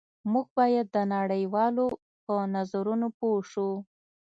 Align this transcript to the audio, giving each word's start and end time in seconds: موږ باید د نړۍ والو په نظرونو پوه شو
موږ 0.31 0.47
باید 0.57 0.87
د 0.95 0.97
نړۍ 1.13 1.43
والو 1.53 1.85
په 2.25 2.35
نظرونو 2.55 3.07
پوه 3.17 3.39
شو 3.51 3.69